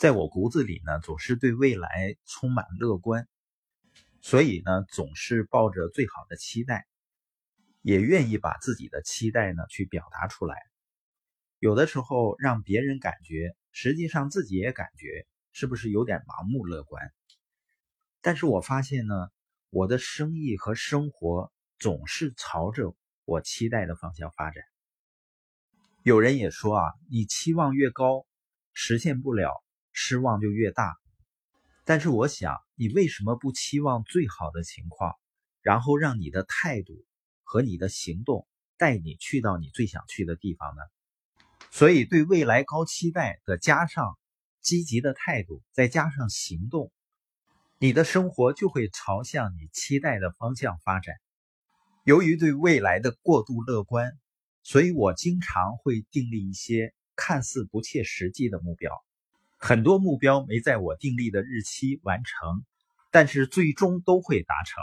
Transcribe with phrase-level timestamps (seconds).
[0.00, 3.28] 在我骨子里呢，总是对未来充满乐观，
[4.22, 6.86] 所以呢，总是抱着最好的期待，
[7.82, 10.56] 也愿意把自己的期待呢去表达出来。
[11.58, 17.12] 有的时候让别人感觉，实际上自己也感觉是不是有点盲目乐观？
[18.22, 19.14] 但是我发现呢，
[19.68, 22.96] 我的生意和生活总是朝着
[23.26, 24.64] 我期待的方向发展。
[26.02, 28.24] 有人也说啊，你期望越高，
[28.72, 29.62] 实现不了。
[29.92, 30.96] 失望就越大，
[31.84, 35.14] 但是我想，你为什么不期望最好的情况，
[35.62, 37.04] 然后让你的态度
[37.42, 40.82] 和你的行动带你去到你最想去的地方呢？
[41.70, 44.18] 所以，对未来高期待的加上
[44.60, 46.90] 积极的态度，再加上行动，
[47.78, 51.14] 你的生活就会朝向你期待的方向发展。
[52.04, 54.18] 由于对未来的过度乐观，
[54.62, 58.90] 所以我经常会订立一些看似不切实际的目标。
[59.60, 62.64] 很多目标没在我定立的日期完成，
[63.12, 64.82] 但是最终都会达成。